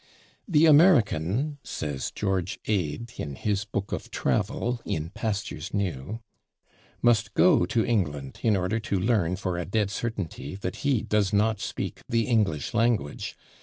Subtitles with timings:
[0.47, 6.21] "The American," says George Ade, in his book of travel, "In Pastures New,"
[7.03, 11.33] "must go to England in order to learn for a dead certainty that he does
[11.33, 13.37] not speak the English language....